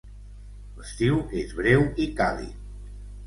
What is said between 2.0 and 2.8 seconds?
i càlid.